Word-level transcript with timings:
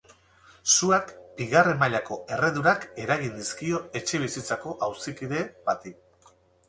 Suak 0.75 1.11
bigarren 1.41 1.77
mailako 1.83 2.17
erredurak 2.37 2.87
eragin 3.03 3.37
dizkio 3.43 3.83
etxebizitzako 4.01 4.75
auzokide 4.89 5.45
bati. 5.69 5.95